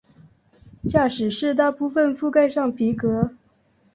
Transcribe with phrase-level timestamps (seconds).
[0.89, 3.35] 驾驶室大部份覆盖上皮革。